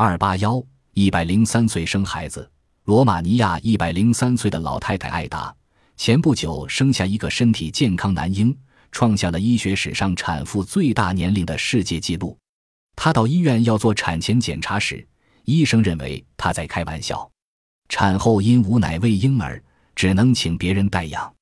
[0.00, 2.48] 二八幺一百零三岁生孩子
[2.84, 5.52] 罗马尼亚一百零三岁的老太太艾达
[5.96, 8.56] 前不久生下一个身体健康男婴
[8.92, 12.38] 创下了医学史上产妇最大年龄的世界纪录。
[12.94, 15.04] 她到医院要做产前检查时
[15.46, 17.28] 医生认为她在开玩笑
[17.88, 19.60] 产后因无奶喂婴儿
[19.96, 21.34] 只能请别人代养